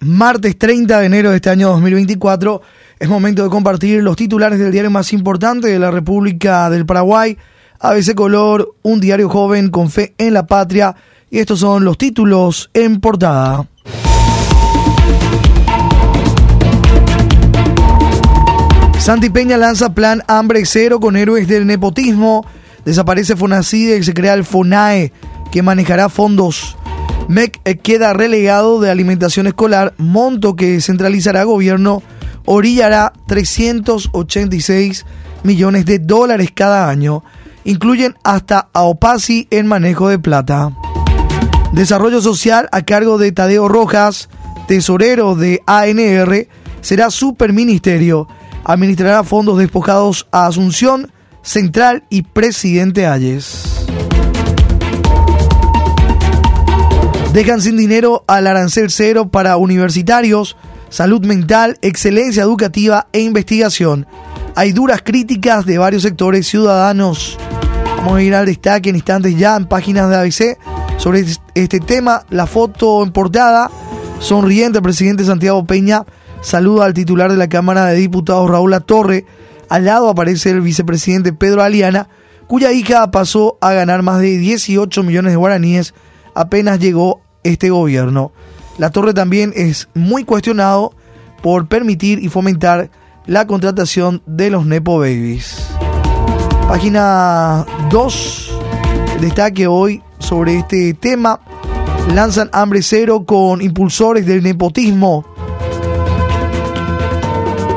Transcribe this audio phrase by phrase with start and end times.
[0.00, 2.62] martes 30 de enero de este año 2024.
[2.98, 7.36] Es momento de compartir los titulares del diario más importante de la República del Paraguay,
[7.80, 10.94] ABC Color, un diario joven con fe en la patria.
[11.30, 13.66] Y estos son los títulos en portada.
[18.98, 22.46] Santi Peña lanza plan hambre cero con héroes del nepotismo.
[22.84, 25.12] Desaparece Fonacide y se crea el FONAE,
[25.52, 26.77] que manejará fondos
[27.28, 32.02] MEC queda relegado de alimentación escolar, monto que centralizará gobierno,
[32.46, 35.04] orillará 386
[35.42, 37.22] millones de dólares cada año.
[37.64, 40.72] Incluyen hasta a Opasi en manejo de plata.
[41.72, 44.30] Desarrollo social a cargo de Tadeo Rojas,
[44.66, 46.48] tesorero de ANR,
[46.80, 48.26] será superministerio.
[48.64, 53.87] Administrará fondos despojados a Asunción, Central y Presidente Ayes.
[57.32, 60.56] Dejan sin dinero al arancel cero para universitarios,
[60.88, 64.06] salud mental, excelencia educativa e investigación.
[64.54, 67.38] Hay duras críticas de varios sectores ciudadanos.
[67.98, 70.58] Vamos a ir al destaque en instantes ya en páginas de ABC
[70.96, 72.24] sobre este tema.
[72.30, 73.70] La foto en portada,
[74.20, 76.06] sonriente el presidente Santiago Peña
[76.40, 79.26] saluda al titular de la Cámara de Diputados Raúl Torre.
[79.68, 82.08] Al lado aparece el vicepresidente Pedro Aliana,
[82.46, 85.94] cuya hija pasó a ganar más de 18 millones de guaraníes
[86.38, 88.30] apenas llegó este gobierno.
[88.78, 90.92] La Torre también es muy cuestionado
[91.42, 92.90] por permitir y fomentar
[93.26, 95.68] la contratación de los Nepo Babies.
[96.68, 98.52] Página 2
[99.20, 101.40] destaque hoy sobre este tema.
[102.14, 105.24] Lanzan hambre cero con impulsores del nepotismo.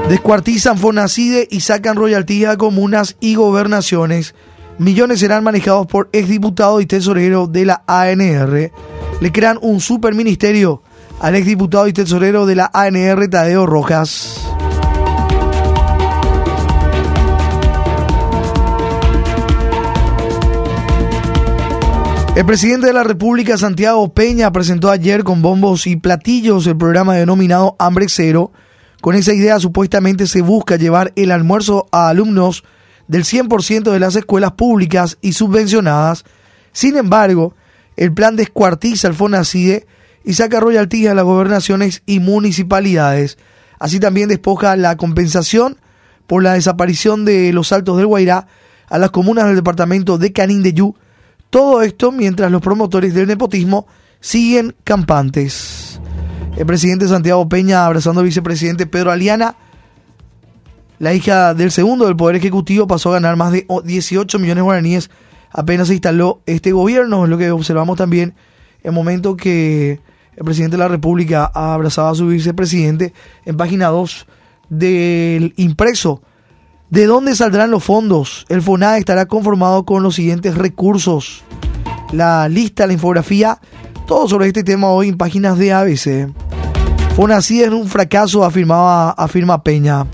[0.08, 4.36] Descuartizan Fonacide y sacan royalties a comunas y gobernaciones.
[4.77, 8.72] Millones serán manejados por exdiputado y tesorero de la ANR.
[9.19, 10.81] Le crean un superministerio
[11.19, 14.47] al exdiputado y tesorero de la ANR, Tadeo Rojas.
[22.33, 27.14] El presidente de la República, Santiago Peña, presentó ayer con bombos y platillos el programa
[27.15, 28.52] denominado Hambre Cero.
[29.02, 32.64] Con esa idea supuestamente se busca llevar el almuerzo a alumnos
[33.11, 36.23] del 100% de las escuelas públicas y subvencionadas.
[36.72, 37.54] Sin embargo,
[37.98, 39.86] el plan descuartiza el FONACIDE
[40.23, 43.38] y saca royalties a las gobernaciones y municipalidades.
[43.80, 45.76] Así también despoja la compensación
[46.26, 48.48] por la desaparición de los Altos del Guairá
[48.88, 50.95] a las comunas del departamento de Canindeyú.
[51.49, 53.88] Todo esto mientras los promotores del nepotismo
[54.22, 55.99] siguen campantes.
[56.55, 59.58] El presidente Santiago Peña abrazando al vicepresidente Pedro Aliana
[61.02, 64.62] la hija del segundo del Poder Ejecutivo pasó a ganar más de 18 millones de
[64.62, 65.10] guaraníes
[65.50, 68.36] apenas se instaló este gobierno, es lo que observamos también
[68.84, 70.00] en el momento que
[70.36, 74.28] el presidente de la República abrazaba a su vicepresidente en página 2
[74.70, 76.22] del impreso.
[76.92, 78.45] ¿De dónde saldrán los fondos?
[78.48, 81.44] El FONADE estará conformado con los siguientes recursos.
[82.11, 83.60] La lista, la infografía,
[84.06, 86.32] todo sobre este tema hoy en páginas de ABC.
[87.16, 90.06] FONACID es un fracaso, afirmaba, afirma Peña.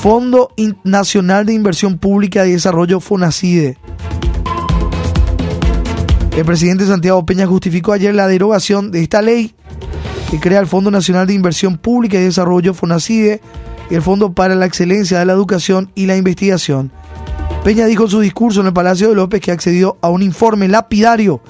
[0.00, 0.48] Fondo
[0.82, 3.76] Nacional de Inversión Pública y Desarrollo FONACIDE.
[6.34, 9.54] El presidente Santiago Peña justificó ayer la derogación de esta ley
[10.30, 13.42] que crea el Fondo Nacional de Inversión Pública y Desarrollo FONACIDE
[13.90, 16.90] y el Fondo para la Excelencia de la Educación y la Investigación.
[17.62, 20.66] Peña dijo en su discurso en el Palacio de López que accedió a un informe
[20.66, 21.42] lapidario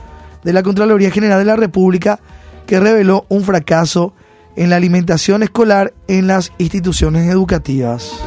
[0.42, 2.18] de la Contraloría General de la República
[2.66, 4.12] que reveló un fracaso
[4.56, 8.20] en la alimentación escolar en las instituciones educativas.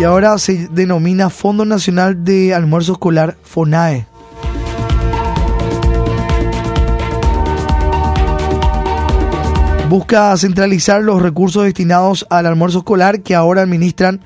[0.00, 4.06] Y ahora se denomina Fondo Nacional de Almuerzo Escolar, FONAE.
[9.90, 14.22] Busca centralizar los recursos destinados al almuerzo escolar que ahora administran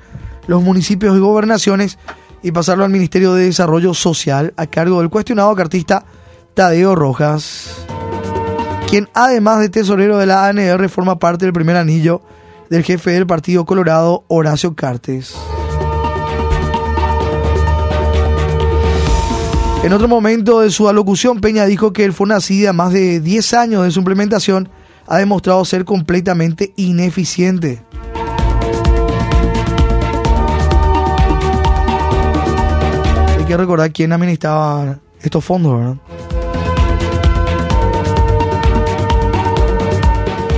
[0.47, 1.99] los municipios y gobernaciones
[2.41, 6.05] y pasarlo al Ministerio de Desarrollo Social a cargo del cuestionado cartista
[6.53, 7.85] Tadeo Rojas,
[8.87, 12.21] quien además de tesorero de la ANR forma parte del primer anillo
[12.69, 15.35] del jefe del Partido Colorado, Horacio Cartes.
[19.85, 23.53] En otro momento de su alocución, Peña dijo que el FONACID, a más de 10
[23.53, 24.67] años de su implementación,
[25.05, 27.83] ha demostrado ser completamente ineficiente.
[33.37, 35.97] hay que recordar quién administraba estos fondos, ¿verdad?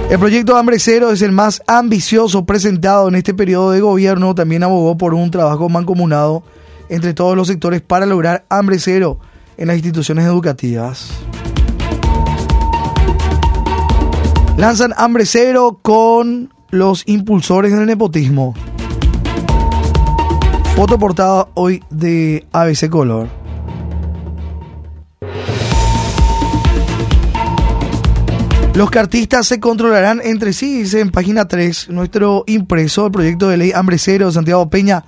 [0.10, 4.34] El proyecto Hambre Cero es el más ambicioso presentado en este periodo de gobierno.
[4.36, 6.44] También abogó por un trabajo mancomunado
[6.90, 9.20] entre todos los sectores para lograr hambre cero
[9.58, 11.10] en las instituciones educativas.
[14.58, 18.54] Lanzan hambre cero con los impulsores del nepotismo.
[20.76, 23.28] Foto portada hoy de ABC Color.
[28.78, 33.58] Los cartistas se controlarán entre sí, dice en página 3, nuestro impreso, el proyecto de
[33.58, 35.04] ley Hambre Cero Santiago Peña,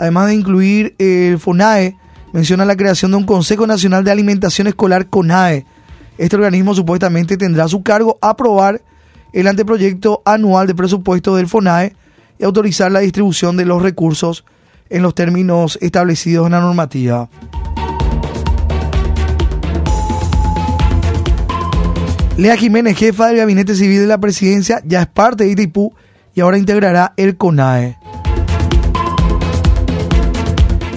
[0.00, 1.94] además de incluir el FONAE,
[2.32, 5.66] menciona la creación de un Consejo Nacional de Alimentación Escolar CONAE.
[6.16, 8.80] Este organismo supuestamente tendrá a su cargo aprobar
[9.34, 11.94] el anteproyecto anual de presupuesto del FONAE
[12.38, 14.46] y autorizar la distribución de los recursos
[14.88, 17.28] en los términos establecidos en la normativa.
[22.38, 25.92] Lea Jiménez, jefa del Gabinete Civil de la Presidencia, ya es parte de Itaipú
[26.34, 27.99] y ahora integrará el CONAE.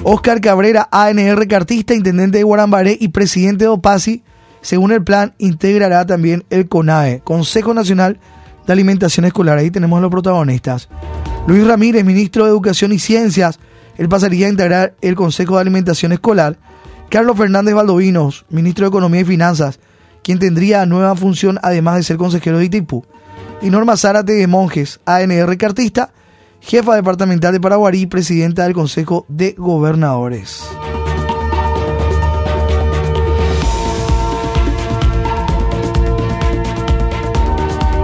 [0.05, 4.21] Oscar Cabrera, ANR cartista, intendente de Guarambaré y presidente de OPASI,
[4.61, 8.19] según el plan, integrará también el CONAE, Consejo Nacional
[8.67, 9.57] de Alimentación Escolar.
[9.57, 10.89] Ahí tenemos a los protagonistas.
[11.47, 13.59] Luis Ramírez, ministro de Educación y Ciencias,
[13.97, 16.57] él pasaría a integrar el Consejo de Alimentación Escolar.
[17.09, 19.79] Carlos Fernández Valdovinos, ministro de Economía y Finanzas,
[20.21, 23.05] quien tendría nueva función además de ser consejero de Itaipú.
[23.61, 26.11] Y Norma Zárate de Monjes, ANR Cartista,
[26.65, 30.63] jefa departamental de Paraguarí, presidenta del Consejo de Gobernadores.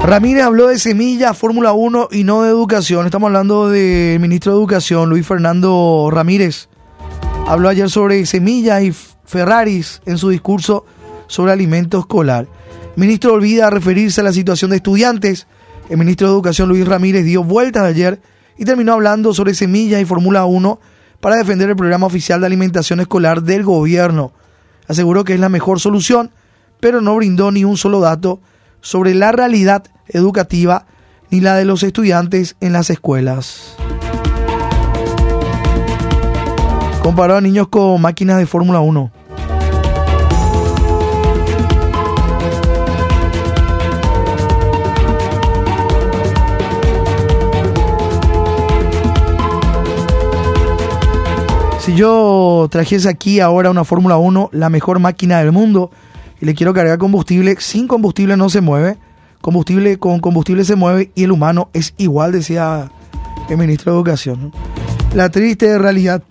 [0.03, 3.05] Ramírez habló de semilla, Fórmula 1 y no de educación.
[3.05, 6.67] Estamos hablando del ministro de Educación, Luis Fernando Ramírez.
[7.47, 10.85] Habló ayer sobre semillas y Ferraris en su discurso
[11.27, 12.47] sobre alimento escolar.
[12.95, 15.47] El ministro olvida referirse a la situación de estudiantes.
[15.89, 18.19] El ministro de Educación, Luis Ramírez, dio vueltas ayer
[18.59, 20.81] y terminó hablando sobre semillas y Fórmula 1
[21.21, 24.33] para defender el programa oficial de alimentación escolar del gobierno.
[24.85, 26.31] Aseguró que es la mejor solución,
[26.81, 28.41] pero no brindó ni un solo dato
[28.81, 30.85] sobre la realidad educativa
[31.29, 33.77] ni la de los estudiantes en las escuelas.
[37.01, 39.09] Comparó a niños con máquinas de Fórmula 1.
[51.99, 55.91] Yo trajese aquí ahora una Fórmula 1, la mejor máquina del mundo,
[56.39, 58.97] y le quiero cargar combustible, sin combustible no se mueve,
[59.41, 62.89] combustible con combustible se mueve y el humano es igual, decía
[63.49, 64.53] el ministro de Educación.
[65.13, 66.23] La triste realidad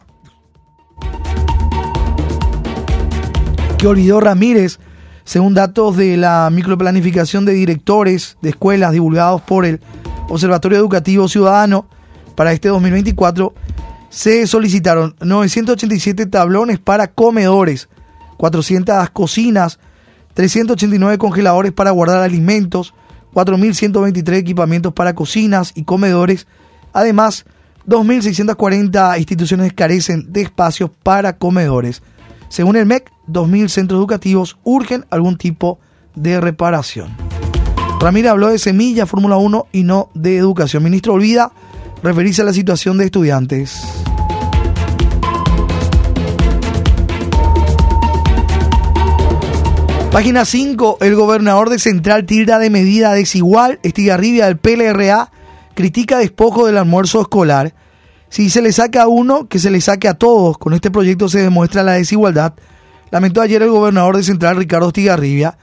[3.77, 4.79] que olvidó Ramírez,
[5.25, 9.83] según datos de la microplanificación de directores de escuelas divulgados por el
[10.31, 11.85] Observatorio Educativo Ciudadano
[12.37, 13.53] para este 2024,
[14.09, 17.89] se solicitaron 987 tablones para comedores,
[18.37, 19.79] 400 cocinas,
[20.35, 22.95] 389 congeladores para guardar alimentos,
[23.35, 26.47] 4.123 equipamientos para cocinas y comedores.
[26.93, 27.45] Además,
[27.87, 32.03] 2.640 instituciones carecen de espacios para comedores.
[32.49, 35.79] Según el MEC, 2.000 centros educativos urgen algún tipo
[36.15, 37.15] de reparación.
[38.01, 40.85] Ramírez habló de semilla, Fórmula 1 y no de educación.
[40.85, 41.53] Ministro olvida
[42.03, 43.83] referirse a la situación de estudiantes.
[50.13, 50.99] Página 5.
[51.01, 53.79] El gobernador de Central tira de medida desigual.
[53.83, 55.31] Estigarribia del PLRA
[55.75, 57.75] critica despojo del almuerzo escolar.
[58.31, 60.59] Si se le saca a uno, que se le saque a todos.
[60.59, 62.55] Con este proyecto se demuestra la desigualdad.
[63.11, 65.57] Lamentó ayer el gobernador de Central, Ricardo Estigarribia.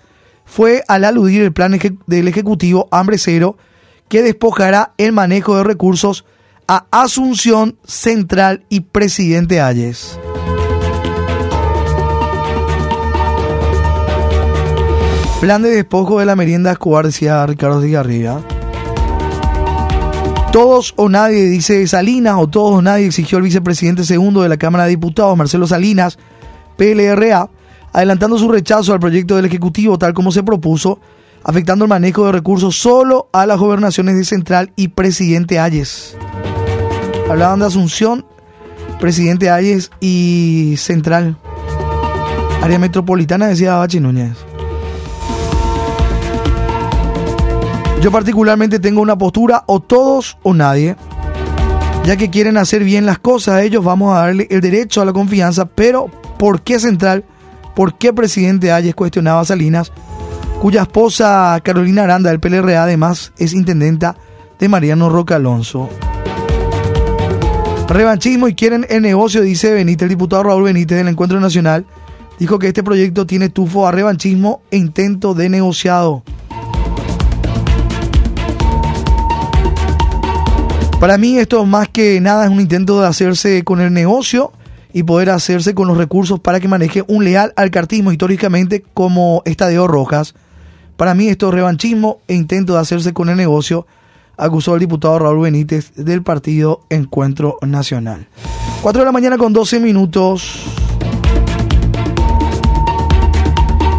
[0.46, 3.58] Fue al aludir el plan del Ejecutivo Hambre Cero,
[4.08, 6.26] que despojará el manejo de recursos
[6.68, 10.20] a Asunción Central y Presidente Ayes.
[15.42, 18.42] Plan de despojo de la merienda Escobar, decía Ricardo Garriga.
[20.52, 24.58] Todos o nadie, dice Salinas, o todos o nadie exigió el vicepresidente segundo de la
[24.58, 26.18] Cámara de Diputados, Marcelo Salinas,
[26.78, 27.50] PLRA,
[27.92, 31.00] adelantando su rechazo al proyecto del Ejecutivo tal como se propuso,
[31.46, 36.18] afectando el manejo de recursos solo a las gobernaciones de Central y Presidente Ayes.
[37.30, 38.26] Hablaban de Asunción,
[39.00, 41.38] Presidente Ayes y Central.
[42.64, 44.36] Área metropolitana, decía Bachi Núñez.
[48.02, 50.96] Yo particularmente tengo una postura o todos o nadie.
[52.06, 55.14] Ya que quieren hacer bien las cosas, ellos vamos a darle el derecho a la
[55.14, 56.08] confianza, pero
[56.40, 57.24] ¿por qué Central?
[57.76, 59.92] ¿Por qué presidente Ayes cuestionaba a Salinas,
[60.62, 64.16] cuya esposa Carolina Aranda del PLRA además es intendenta
[64.60, 65.90] de Mariano Roca Alonso?
[67.88, 71.86] Revanchismo y quieren el negocio, dice Benítez, el diputado Raúl Benítez del Encuentro Nacional.
[72.40, 76.24] Dijo que este proyecto tiene tufo a revanchismo e intento de negociado.
[81.00, 84.52] Para mí esto más que nada es un intento de hacerse con el negocio
[84.92, 89.44] y poder hacerse con los recursos para que maneje un leal al cartismo históricamente como
[89.46, 90.34] Estadio Rojas.
[90.98, 93.86] Para mí esto es revanchismo e intento de hacerse con el negocio,
[94.38, 98.28] acusó el diputado Raúl Benítez del partido Encuentro Nacional.
[98.82, 100.64] 4 de la mañana con 12 minutos.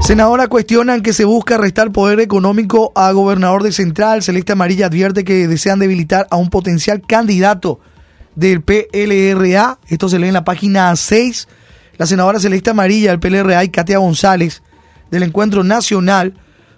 [0.00, 4.22] Senadora cuestionan que se busca restar poder económico a gobernador de Central.
[4.22, 7.80] Celeste Amarilla advierte que desean debilitar a un potencial candidato
[8.36, 9.78] del PLRA.
[9.88, 11.48] Esto se lee en la página 6.
[11.98, 14.62] La senadora Celeste Amarilla del PLRA y Katia González
[15.10, 16.34] del Encuentro Nacional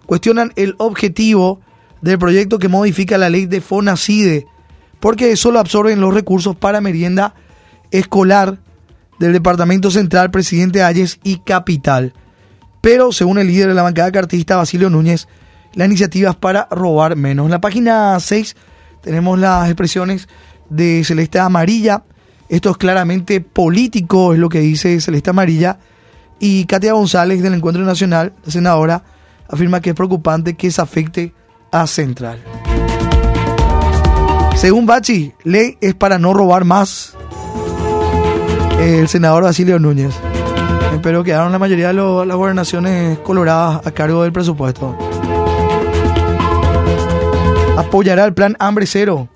[0.09, 1.61] cuestionan el objetivo
[2.01, 4.47] del proyecto que modifica la ley de FONACIDE
[5.01, 7.35] porque solo absorben los recursos para merienda
[7.91, 8.59] escolar
[9.19, 12.15] del Departamento Central, Presidente Ayes y Capital.
[12.81, 15.29] Pero, según el líder de la bancada cartista, Basilio Núñez,
[15.75, 17.45] la iniciativa es para robar menos.
[17.45, 18.57] En la página 6
[19.03, 20.27] tenemos las expresiones
[20.71, 22.05] de Celeste Amarilla.
[22.49, 25.81] Esto es claramente político, es lo que dice Celeste Amarilla.
[26.41, 29.03] Y Katia González del Encuentro Nacional, la senadora,
[29.49, 31.33] afirma que es preocupante que se afecte
[31.73, 32.39] a Central.
[34.57, 37.15] Según Bachi, ley es para no robar más.
[38.81, 40.15] El senador Basilio Núñez.
[41.03, 44.97] Pero quedaron la mayoría de las gobernaciones coloradas a cargo del presupuesto.
[47.77, 49.29] Apoyará el plan Hambre Cero,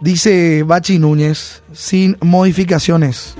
[0.00, 3.34] dice Bachi Núñez, sin modificaciones.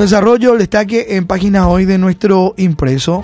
[0.00, 3.22] Desarrollo destaque en páginas hoy de nuestro impreso.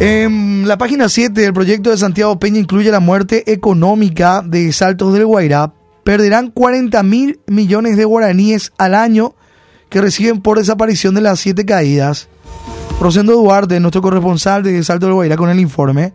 [0.00, 5.12] En la página 7 del proyecto de Santiago Peña incluye la muerte económica de Saltos
[5.12, 5.72] del Guairá.
[6.04, 9.34] Perderán 40 mil millones de guaraníes al año
[9.88, 12.28] que reciben por desaparición de las siete caídas.
[13.00, 16.12] Rosendo Duarte, nuestro corresponsal de Salto del Guairá, con el informe.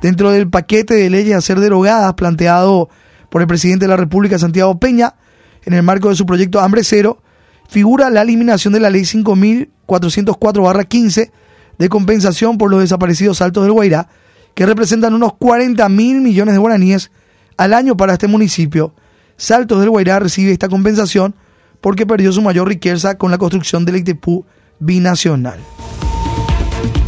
[0.00, 2.88] Dentro del paquete de leyes a ser derogadas planteado
[3.30, 5.16] por el presidente de la República, Santiago Peña,
[5.64, 7.20] en el marco de su proyecto Hambre Cero,
[7.68, 11.30] figura la eliminación de la ley 5404-15
[11.78, 14.08] de compensación por los desaparecidos Saltos del Guairá,
[14.54, 17.10] que representan unos 40 mil millones de guaraníes
[17.56, 18.92] al año para este municipio.
[19.36, 21.36] Saltos del Guairá recibe esta compensación
[21.80, 24.44] porque perdió su mayor riqueza con la construcción del Itepú
[24.80, 25.60] binacional.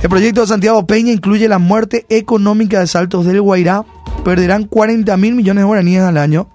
[0.02, 3.84] El proyecto de Santiago Peña incluye la muerte económica de Saltos del Guairá.
[4.24, 6.48] Perderán 40 mil millones de guaraníes al año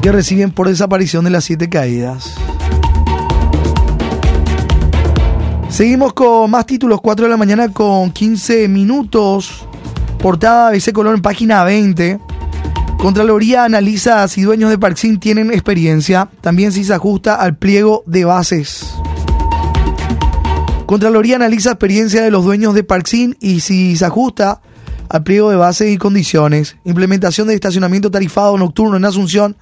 [0.00, 2.36] que reciben por desaparición de las siete caídas.
[5.68, 9.66] Seguimos con más títulos, 4 de la mañana con 15 minutos.
[10.18, 12.18] Portada BC Color en página 20.
[12.98, 16.28] Contraloría analiza si dueños de Parksin tienen experiencia.
[16.40, 18.94] También si se ajusta al pliego de bases.
[20.86, 24.62] Contraloría analiza experiencia de los dueños de Parksin y si se ajusta
[25.08, 26.76] al pliego de bases y condiciones.
[26.84, 29.56] Implementación de estacionamiento tarifado nocturno en Asunción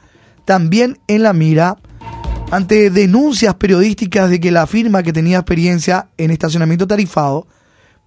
[0.45, 1.77] también en la mira
[2.51, 7.47] ante denuncias periodísticas de que la firma que tenía experiencia en estacionamiento tarifado,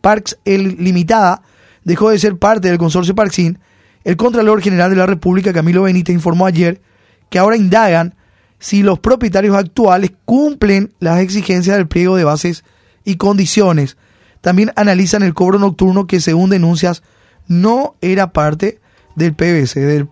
[0.01, 1.41] Parks El Limitada,
[1.83, 3.59] dejó de ser parte del consorcio Parksin,
[4.05, 6.81] el Contralor General de la República, Camilo Benítez, informó ayer
[7.29, 8.15] que ahora indagan
[8.59, 12.63] si los propietarios actuales cumplen las exigencias del pliego de bases
[13.03, 13.97] y condiciones.
[14.41, 17.03] También analizan el cobro nocturno que, según denuncias,
[17.49, 18.79] no era parte
[19.15, 20.07] del PBC, del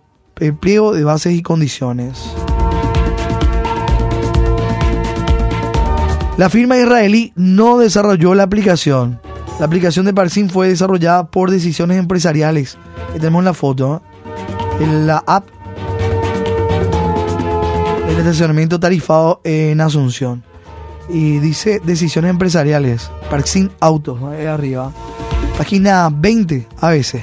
[0.56, 2.22] pliego de bases y condiciones.
[6.36, 9.20] La firma israelí no desarrolló la aplicación.
[9.58, 12.78] La aplicación de Parsim fue desarrollada por decisiones empresariales.
[13.10, 14.02] Aquí tenemos la foto.
[14.78, 15.48] En la app
[18.06, 20.44] del estacionamiento tarifado en Asunción.
[21.08, 23.10] Y dice decisiones empresariales.
[23.30, 24.92] Parsim Autos, ahí arriba.
[25.58, 27.20] Página 20 a veces.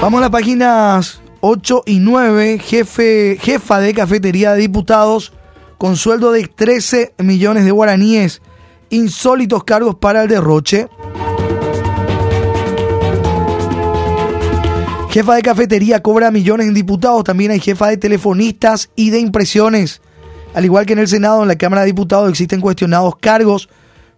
[0.00, 5.34] Vamos a las páginas 8 y 9, jefe, jefa de cafetería de diputados
[5.76, 8.40] con sueldo de 13 millones de guaraníes,
[8.88, 10.88] insólitos cargos para el derroche.
[15.10, 20.00] Jefa de cafetería cobra millones en diputados, también hay jefa de telefonistas y de impresiones.
[20.54, 23.68] Al igual que en el Senado, en la Cámara de Diputados existen cuestionados cargos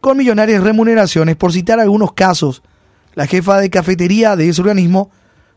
[0.01, 1.37] con millonarias remuneraciones.
[1.37, 2.63] Por citar algunos casos,
[3.15, 5.11] la jefa de cafetería de ese organismo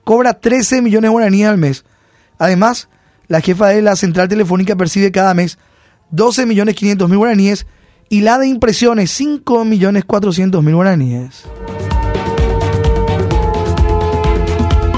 [0.03, 1.85] cobra 13 millones de guaraníes al mes.
[2.37, 2.89] Además,
[3.27, 5.57] la jefa de la central telefónica percibe cada mes
[6.11, 7.65] 12 millones 500 mil guaraníes
[8.09, 11.43] y la de impresiones 5 millones 400 mil guaraníes.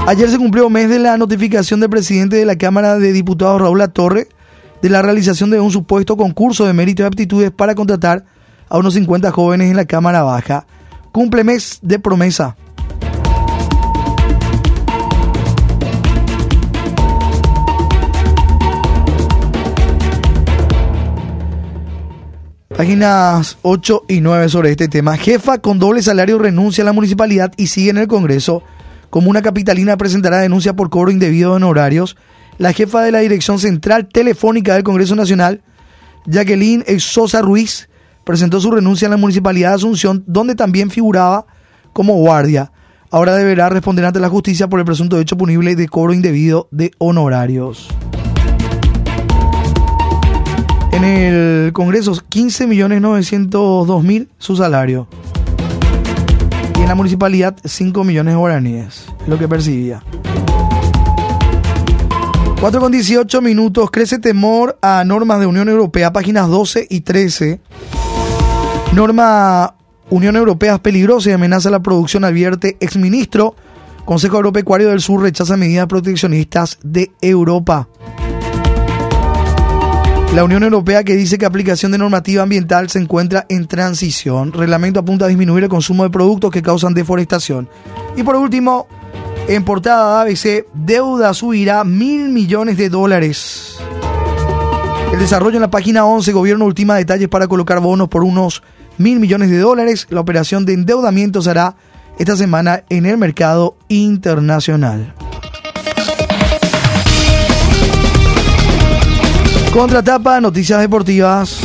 [0.06, 3.60] Ayer se cumplió un mes de la notificación del presidente de la Cámara de Diputados,
[3.60, 4.28] Raúl Latorre,
[4.86, 8.24] de la realización de un supuesto concurso de mérito y aptitudes para contratar
[8.68, 10.64] a unos 50 jóvenes en la Cámara Baja.
[11.10, 12.56] Cumple mes de promesa.
[22.76, 25.16] Páginas 8 y 9 sobre este tema.
[25.16, 28.62] Jefa con doble salario renuncia a la municipalidad y sigue en el Congreso.
[29.10, 32.16] Como una capitalina presentará denuncia por cobro indebido de honorarios.
[32.58, 35.62] La jefa de la Dirección Central Telefónica del Congreso Nacional,
[36.26, 37.88] Jacqueline Sosa Ruiz,
[38.24, 41.46] presentó su renuncia a la municipalidad de Asunción, donde también figuraba
[41.92, 42.72] como guardia.
[43.10, 46.90] Ahora deberá responder ante la justicia por el presunto hecho punible de cobro indebido de
[46.98, 47.88] honorarios.
[50.92, 55.08] En el Congreso, 15.902.000 su salario.
[56.78, 60.02] Y en la municipalidad, 5 millones de guaraníes, lo que percibía.
[62.60, 63.90] 4 con 18 minutos.
[63.90, 67.60] Crece temor a normas de Unión Europea, páginas 12 y 13.
[68.92, 69.74] Norma
[70.08, 73.54] Unión Europea es peligrosa y amenaza la producción, advierte exministro.
[74.06, 77.88] Consejo Agropecuario del Sur rechaza medidas proteccionistas de Europa.
[80.34, 84.52] La Unión Europea que dice que aplicación de normativa ambiental se encuentra en transición.
[84.52, 87.68] Reglamento apunta a disminuir el consumo de productos que causan deforestación.
[88.16, 88.86] Y por último,
[89.48, 93.76] en portada ABC, deuda subirá mil millones de dólares.
[95.12, 98.62] El desarrollo en la página 11, gobierno ultima detalles para colocar bonos por unos
[98.98, 100.06] mil millones de dólares.
[100.10, 101.76] La operación de endeudamiento se hará
[102.18, 105.14] esta semana en el mercado internacional.
[109.72, 111.60] Contratapa, noticias deportivas.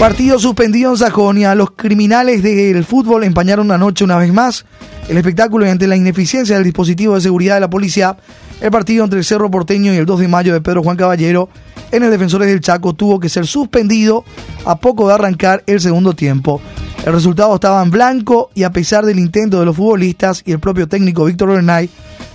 [0.00, 1.54] Partido suspendido en Sajonia.
[1.54, 4.64] Los criminales del fútbol empañaron anoche una vez más
[5.08, 8.16] el espectáculo y ante la ineficiencia del dispositivo de seguridad de la policía.
[8.60, 11.48] El partido entre el Cerro Porteño y el 2 de mayo de Pedro Juan Caballero
[11.90, 14.24] en el Defensores del Chaco tuvo que ser suspendido
[14.64, 16.60] a poco de arrancar el segundo tiempo.
[17.04, 20.58] El resultado estaba en blanco y a pesar del intento de los futbolistas y el
[20.58, 21.90] propio técnico Víctor Bernay,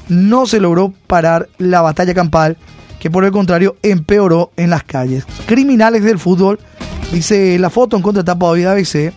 [0.09, 2.57] no se logró parar la batalla campal
[2.99, 5.25] que por el contrario empeoró en las calles.
[5.45, 6.59] Criminales del fútbol,
[7.11, 9.13] dice la foto en contratapa de ABC,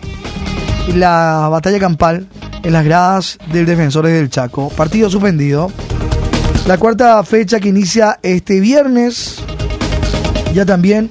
[0.94, 2.28] la batalla campal
[2.62, 4.68] en las gradas del Defensores del Chaco.
[4.70, 5.70] Partido suspendido.
[6.66, 9.42] La cuarta fecha que inicia este viernes,
[10.54, 11.10] ya también,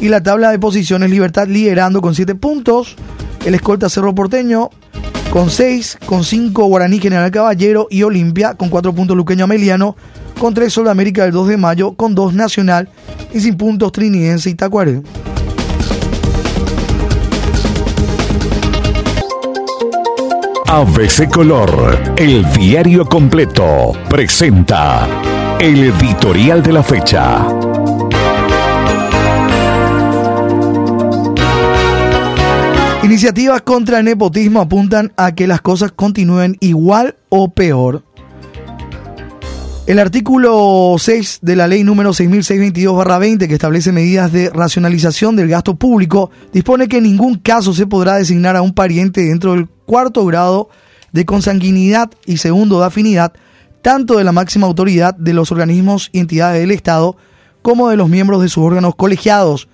[0.00, 2.96] y la tabla de posiciones Libertad liderando con 7 puntos,
[3.44, 4.70] el escolta Cerro Porteño
[5.30, 9.96] con 6, con 5 Guaraní General Caballero y Olimpia con 4 puntos Luqueño Ameliano
[10.38, 12.88] con 3 Sol América del 2 de mayo, con 2 Nacional
[13.32, 15.02] y sin puntos Trinidense y Tacuaré.
[20.72, 25.04] ABC Color, el diario completo, presenta
[25.58, 27.44] el editorial de la fecha.
[33.02, 38.04] Iniciativas contra el nepotismo apuntan a que las cosas continúen igual o peor
[39.90, 45.74] el artículo 6 de la ley número 6622-20, que establece medidas de racionalización del gasto
[45.74, 50.24] público, dispone que en ningún caso se podrá designar a un pariente dentro del cuarto
[50.24, 50.68] grado
[51.10, 53.32] de consanguinidad y segundo de afinidad,
[53.82, 57.16] tanto de la máxima autoridad de los organismos y entidades del Estado
[57.60, 59.68] como de los miembros de sus órganos colegiados,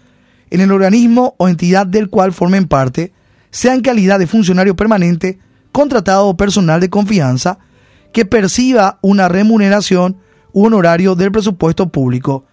[0.49, 3.13] en el organismo o entidad del cual formen parte,
[3.51, 5.39] sea en calidad de funcionario permanente,
[5.71, 7.59] contratado o personal de confianza,
[8.15, 10.17] que perciba una remuneración
[10.55, 12.47] u honorario del presupuesto público,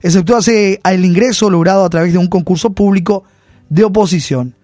[0.00, 3.24] exceptuase el ingreso logrado a través de un concurso público
[3.68, 4.54] de oposición.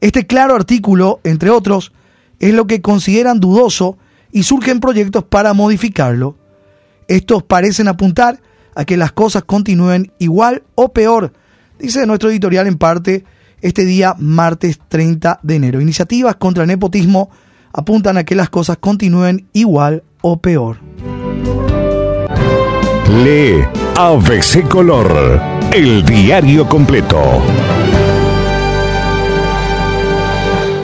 [0.00, 1.92] Este claro artículo, entre otros,
[2.38, 3.98] es lo que consideran dudoso
[4.30, 6.36] y surgen proyectos para modificarlo.
[7.08, 8.40] Estos parecen apuntar
[8.74, 11.32] a que las cosas continúen igual o peor,
[11.78, 13.24] dice nuestro editorial en parte
[13.60, 15.80] este día martes 30 de enero.
[15.80, 17.30] Iniciativas contra el nepotismo
[17.72, 20.78] apuntan a que las cosas continúen igual o peor.
[23.24, 23.64] Lee
[23.96, 25.40] ABC Color,
[25.72, 27.42] el diario completo.